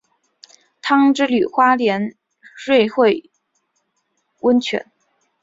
[0.81, 2.15] 汤之旅花莲
[2.65, 3.29] 瑞穗
[4.39, 4.91] 温泉